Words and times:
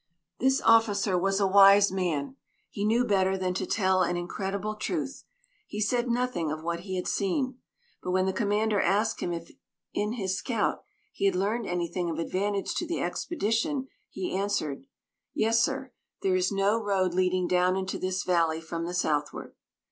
This 0.39 0.61
officer 0.63 1.15
was 1.15 1.39
a 1.39 1.45
wise 1.45 1.91
man; 1.91 2.35
he 2.71 2.85
knew 2.85 3.05
better 3.05 3.37
than 3.37 3.53
to 3.53 3.67
tell 3.67 4.01
an 4.01 4.17
incredible 4.17 4.73
truth. 4.73 5.25
He 5.67 5.79
said 5.79 6.07
nothing 6.09 6.51
of 6.51 6.63
what 6.63 6.79
he 6.79 6.95
had 6.95 7.05
seen. 7.07 7.59
But 8.01 8.09
when 8.09 8.25
the 8.25 8.33
commander 8.33 8.81
asked 8.81 9.19
him 9.19 9.31
if 9.31 9.51
in 9.93 10.13
his 10.13 10.35
scout 10.35 10.83
he 11.11 11.25
had 11.27 11.35
learned 11.35 11.67
anything 11.67 12.09
of 12.09 12.17
advantage 12.17 12.73
to 12.77 12.87
the 12.87 12.99
expedition, 12.99 13.89
he 14.09 14.35
answered: 14.35 14.87
"Yes, 15.35 15.63
sir; 15.63 15.91
there 16.23 16.33
is 16.35 16.51
no 16.51 16.81
road 16.81 17.13
leading 17.13 17.47
down 17.47 17.75
into 17.77 17.99
this 17.99 18.23
valley 18.23 18.59
from 18.59 18.85
the 18.87 18.95
southward." 18.95 19.53